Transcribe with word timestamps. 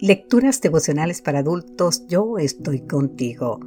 Lecturas 0.00 0.62
devocionales 0.62 1.20
para 1.20 1.40
adultos, 1.40 2.06
yo 2.08 2.38
estoy 2.38 2.86
contigo. 2.86 3.60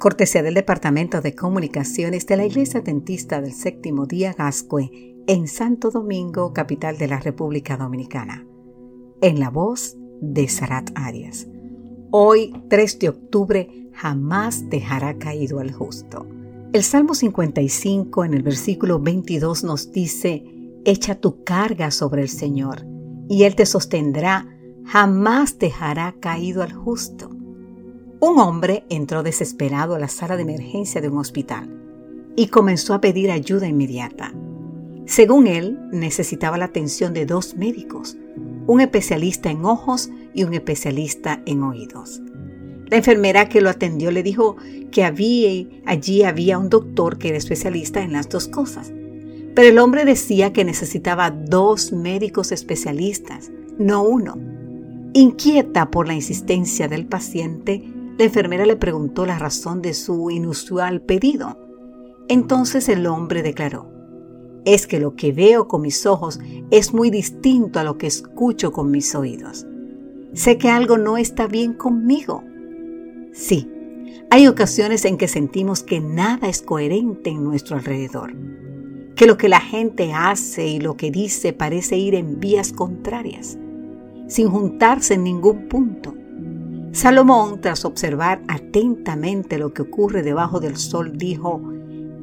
Cortesía 0.00 0.42
del 0.42 0.54
Departamento 0.54 1.20
de 1.20 1.36
Comunicaciones 1.36 2.26
de 2.26 2.36
la 2.36 2.44
Iglesia 2.44 2.80
Dentista 2.80 3.40
del 3.40 3.52
Séptimo 3.52 4.06
Día 4.06 4.34
Gascue 4.36 5.14
en 5.28 5.46
Santo 5.46 5.92
Domingo, 5.92 6.52
capital 6.52 6.98
de 6.98 7.06
la 7.06 7.20
República 7.20 7.76
Dominicana. 7.76 8.44
En 9.20 9.38
la 9.38 9.50
voz 9.50 9.96
de 10.20 10.48
Sarat 10.48 10.90
Arias. 10.96 11.46
Hoy, 12.10 12.52
3 12.68 12.98
de 12.98 13.08
octubre, 13.10 13.90
jamás 13.92 14.68
dejará 14.68 15.16
caído 15.16 15.60
al 15.60 15.70
justo. 15.70 16.26
El 16.72 16.82
Salmo 16.82 17.14
55 17.14 18.24
en 18.24 18.34
el 18.34 18.42
versículo 18.42 18.98
22 18.98 19.62
nos 19.62 19.92
dice, 19.92 20.42
Echa 20.84 21.20
tu 21.20 21.44
carga 21.44 21.92
sobre 21.92 22.22
el 22.22 22.28
Señor, 22.28 22.84
y 23.28 23.44
Él 23.44 23.54
te 23.54 23.64
sostendrá 23.64 24.57
jamás 24.88 25.58
dejará 25.58 26.14
caído 26.18 26.62
al 26.62 26.72
justo. 26.72 27.28
Un 28.20 28.40
hombre 28.40 28.84
entró 28.88 29.22
desesperado 29.22 29.94
a 29.94 29.98
la 29.98 30.08
sala 30.08 30.36
de 30.36 30.42
emergencia 30.42 31.02
de 31.02 31.08
un 31.08 31.18
hospital 31.18 31.68
y 32.36 32.46
comenzó 32.46 32.94
a 32.94 33.00
pedir 33.00 33.30
ayuda 33.30 33.68
inmediata. 33.68 34.32
Según 35.04 35.46
él, 35.46 35.78
necesitaba 35.92 36.56
la 36.56 36.66
atención 36.66 37.12
de 37.12 37.26
dos 37.26 37.54
médicos, 37.56 38.16
un 38.66 38.80
especialista 38.80 39.50
en 39.50 39.64
ojos 39.66 40.10
y 40.34 40.44
un 40.44 40.54
especialista 40.54 41.42
en 41.44 41.62
oídos. 41.62 42.22
La 42.88 42.96
enfermera 42.96 43.48
que 43.50 43.60
lo 43.60 43.68
atendió 43.68 44.10
le 44.10 44.22
dijo 44.22 44.56
que 44.90 45.04
había, 45.04 45.66
allí 45.84 46.22
había 46.22 46.56
un 46.56 46.70
doctor 46.70 47.18
que 47.18 47.28
era 47.28 47.36
especialista 47.36 48.00
en 48.00 48.12
las 48.12 48.30
dos 48.30 48.48
cosas. 48.48 48.90
Pero 49.54 49.68
el 49.68 49.78
hombre 49.78 50.06
decía 50.06 50.54
que 50.54 50.64
necesitaba 50.64 51.30
dos 51.30 51.92
médicos 51.92 52.52
especialistas, 52.52 53.50
no 53.78 54.02
uno. 54.02 54.57
Inquieta 55.14 55.90
por 55.90 56.06
la 56.06 56.14
insistencia 56.14 56.86
del 56.86 57.06
paciente, 57.06 57.82
la 58.18 58.24
enfermera 58.24 58.66
le 58.66 58.76
preguntó 58.76 59.24
la 59.24 59.38
razón 59.38 59.80
de 59.80 59.94
su 59.94 60.30
inusual 60.30 61.00
pedido. 61.00 61.56
Entonces 62.28 62.90
el 62.90 63.06
hombre 63.06 63.42
declaró, 63.42 63.90
es 64.66 64.86
que 64.86 65.00
lo 65.00 65.16
que 65.16 65.32
veo 65.32 65.66
con 65.66 65.80
mis 65.80 66.04
ojos 66.04 66.40
es 66.70 66.92
muy 66.92 67.08
distinto 67.08 67.80
a 67.80 67.84
lo 67.84 67.96
que 67.96 68.06
escucho 68.06 68.70
con 68.70 68.90
mis 68.90 69.14
oídos. 69.14 69.66
Sé 70.34 70.58
que 70.58 70.68
algo 70.68 70.98
no 70.98 71.16
está 71.16 71.46
bien 71.46 71.72
conmigo. 71.72 72.44
Sí, 73.32 73.70
hay 74.30 74.46
ocasiones 74.46 75.06
en 75.06 75.16
que 75.16 75.26
sentimos 75.26 75.82
que 75.82 76.00
nada 76.00 76.48
es 76.48 76.60
coherente 76.60 77.30
en 77.30 77.44
nuestro 77.44 77.76
alrededor, 77.76 78.34
que 79.14 79.26
lo 79.26 79.38
que 79.38 79.48
la 79.48 79.60
gente 79.60 80.12
hace 80.12 80.66
y 80.66 80.80
lo 80.80 80.98
que 80.98 81.10
dice 81.10 81.54
parece 81.54 81.96
ir 81.96 82.14
en 82.14 82.40
vías 82.40 82.74
contrarias 82.74 83.58
sin 84.28 84.48
juntarse 84.48 85.14
en 85.14 85.24
ningún 85.24 85.68
punto. 85.68 86.14
Salomón, 86.92 87.60
tras 87.60 87.84
observar 87.84 88.42
atentamente 88.48 89.58
lo 89.58 89.74
que 89.74 89.82
ocurre 89.82 90.22
debajo 90.22 90.60
del 90.60 90.76
sol, 90.76 91.12
dijo, 91.16 91.60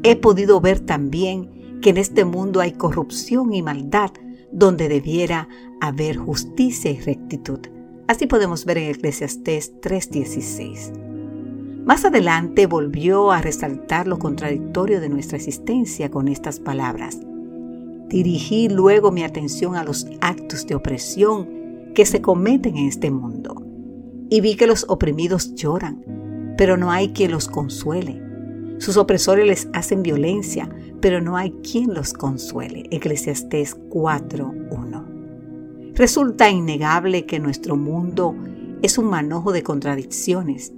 he 0.03 0.15
podido 0.15 0.61
ver 0.61 0.79
también 0.79 1.79
que 1.81 1.89
en 1.89 1.97
este 1.97 2.25
mundo 2.25 2.61
hay 2.61 2.71
corrupción 2.73 3.53
y 3.53 3.61
maldad 3.61 4.11
donde 4.51 4.87
debiera 4.87 5.49
haber 5.81 6.17
justicia 6.17 6.91
y 6.91 6.99
rectitud. 6.99 7.59
Así 8.07 8.27
podemos 8.27 8.65
ver 8.65 8.77
en 8.77 8.91
Eclesiastés 8.91 9.73
3:16. 9.81 10.91
Más 11.85 12.05
adelante 12.05 12.65
volvió 12.65 13.31
a 13.31 13.41
resaltar 13.41 14.07
lo 14.07 14.17
contradictorio 14.17 15.01
de 15.01 15.09
nuestra 15.09 15.37
existencia 15.37 16.09
con 16.09 16.27
estas 16.27 16.59
palabras. 16.59 17.19
Dirigí 18.07 18.69
luego 18.69 19.11
mi 19.11 19.23
atención 19.23 19.75
a 19.75 19.83
los 19.83 20.07
actos 20.21 20.65
de 20.65 20.75
opresión 20.75 21.64
que 21.95 22.05
se 22.05 22.21
cometen 22.21 22.77
en 22.77 22.87
este 22.87 23.09
mundo. 23.09 23.63
Y 24.29 24.41
vi 24.41 24.55
que 24.55 24.67
los 24.67 24.85
oprimidos 24.87 25.55
lloran, 25.55 26.53
pero 26.57 26.77
no 26.77 26.91
hay 26.91 27.09
quien 27.09 27.31
los 27.31 27.47
consuele. 27.47 28.21
Sus 28.77 28.97
opresores 28.97 29.47
les 29.47 29.67
hacen 29.73 30.03
violencia, 30.03 30.69
pero 31.01 31.21
no 31.21 31.37
hay 31.37 31.51
quien 31.63 31.93
los 31.93 32.13
consuele. 32.13 32.83
Eclesiastés 32.91 33.79
4.1. 33.89 35.93
Resulta 35.95 36.49
innegable 36.49 37.25
que 37.25 37.39
nuestro 37.39 37.77
mundo 37.77 38.35
es 38.81 38.97
un 38.97 39.05
manojo 39.05 39.53
de 39.53 39.63
contradicciones. 39.63 40.73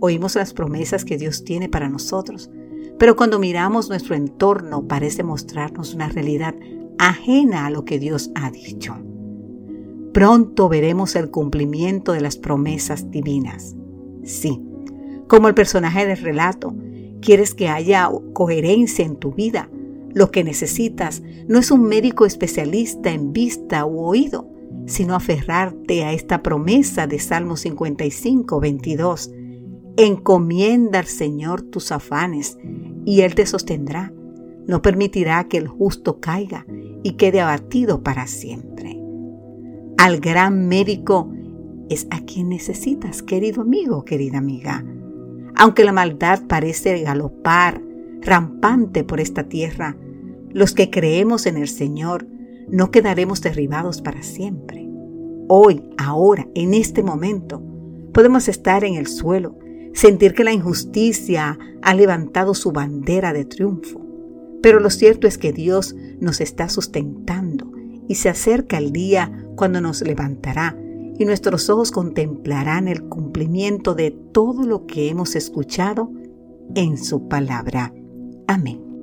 Oímos 0.00 0.36
las 0.36 0.54
promesas 0.54 1.04
que 1.04 1.18
Dios 1.18 1.44
tiene 1.44 1.68
para 1.68 1.88
nosotros, 1.88 2.50
pero 2.98 3.16
cuando 3.16 3.40
miramos 3.40 3.88
nuestro 3.88 4.14
entorno 4.14 4.86
parece 4.86 5.24
mostrarnos 5.24 5.94
una 5.94 6.08
realidad 6.08 6.54
ajena 6.98 7.66
a 7.66 7.70
lo 7.70 7.84
que 7.84 7.98
Dios 7.98 8.30
ha 8.36 8.50
dicho. 8.50 8.96
Pronto 10.14 10.68
veremos 10.68 11.16
el 11.16 11.32
cumplimiento 11.32 12.12
de 12.12 12.20
las 12.20 12.36
promesas 12.36 13.10
divinas. 13.10 13.74
Sí, 14.22 14.62
como 15.26 15.48
el 15.48 15.54
personaje 15.54 16.06
del 16.06 16.18
relato, 16.18 16.72
quieres 17.20 17.52
que 17.52 17.66
haya 17.66 18.08
coherencia 18.32 19.04
en 19.04 19.16
tu 19.16 19.32
vida. 19.32 19.68
Lo 20.12 20.30
que 20.30 20.44
necesitas 20.44 21.20
no 21.48 21.58
es 21.58 21.72
un 21.72 21.82
médico 21.82 22.26
especialista 22.26 23.10
en 23.10 23.32
vista 23.32 23.84
u 23.86 24.04
oído, 24.04 24.48
sino 24.86 25.16
aferrarte 25.16 26.04
a 26.04 26.12
esta 26.12 26.44
promesa 26.44 27.08
de 27.08 27.18
Salmo 27.18 27.56
55, 27.56 28.60
22. 28.60 29.32
Encomienda 29.96 31.00
al 31.00 31.06
Señor 31.06 31.62
tus 31.62 31.90
afanes 31.90 32.56
y 33.04 33.22
Él 33.22 33.34
te 33.34 33.46
sostendrá. 33.46 34.12
No 34.68 34.80
permitirá 34.80 35.48
que 35.48 35.56
el 35.56 35.66
justo 35.66 36.20
caiga 36.20 36.66
y 37.02 37.14
quede 37.14 37.40
abatido 37.40 38.04
para 38.04 38.28
siempre 38.28 38.93
al 39.98 40.20
gran 40.20 40.68
médico 40.68 41.32
es 41.88 42.06
a 42.10 42.20
quien 42.20 42.48
necesitas, 42.48 43.22
querido 43.22 43.62
amigo, 43.62 44.04
querida 44.04 44.38
amiga. 44.38 44.84
Aunque 45.56 45.84
la 45.84 45.92
maldad 45.92 46.42
parece 46.48 47.02
galopar 47.02 47.80
rampante 48.20 49.04
por 49.04 49.20
esta 49.20 49.44
tierra, 49.44 49.96
los 50.50 50.72
que 50.74 50.90
creemos 50.90 51.46
en 51.46 51.56
el 51.56 51.68
Señor 51.68 52.26
no 52.68 52.90
quedaremos 52.90 53.40
derribados 53.40 54.00
para 54.00 54.22
siempre. 54.22 54.88
Hoy, 55.48 55.82
ahora, 55.98 56.48
en 56.54 56.74
este 56.74 57.02
momento, 57.02 57.62
podemos 58.12 58.48
estar 58.48 58.84
en 58.84 58.94
el 58.94 59.06
suelo, 59.06 59.58
sentir 59.92 60.32
que 60.32 60.44
la 60.44 60.52
injusticia 60.52 61.58
ha 61.82 61.94
levantado 61.94 62.54
su 62.54 62.72
bandera 62.72 63.32
de 63.32 63.44
triunfo. 63.44 64.00
Pero 64.62 64.80
lo 64.80 64.88
cierto 64.88 65.26
es 65.26 65.36
que 65.36 65.52
Dios 65.52 65.94
nos 66.20 66.40
está 66.40 66.70
sustentando 66.70 67.70
y 68.08 68.14
se 68.14 68.30
acerca 68.30 68.78
el 68.78 68.92
día 68.92 69.43
cuando 69.56 69.80
nos 69.80 70.02
levantará 70.02 70.76
y 71.18 71.24
nuestros 71.24 71.70
ojos 71.70 71.90
contemplarán 71.90 72.88
el 72.88 73.04
cumplimiento 73.04 73.94
de 73.94 74.10
todo 74.10 74.64
lo 74.64 74.86
que 74.86 75.08
hemos 75.08 75.36
escuchado 75.36 76.10
en 76.74 76.98
su 76.98 77.28
palabra. 77.28 77.92
Amén. 78.46 78.93